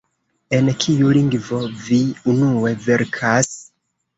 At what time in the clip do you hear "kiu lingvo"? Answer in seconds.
0.83-1.59